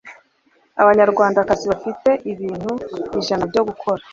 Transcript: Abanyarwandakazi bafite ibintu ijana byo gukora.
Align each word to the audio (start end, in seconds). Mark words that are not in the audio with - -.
Abanyarwandakazi 0.81 1.65
bafite 1.73 2.09
ibintu 2.31 2.71
ijana 3.19 3.43
byo 3.51 3.61
gukora. 3.67 4.01